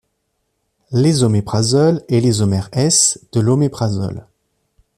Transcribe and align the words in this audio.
L’ésoméprazole 0.91 2.03
est 2.09 2.19
l’isomère-S 2.21 3.19
de 3.33 3.39
l’oméprazole. 3.39 4.25